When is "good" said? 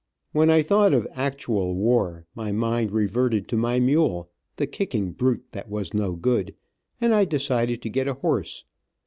6.13-6.55